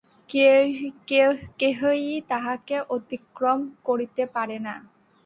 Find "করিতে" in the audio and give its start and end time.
3.83-4.23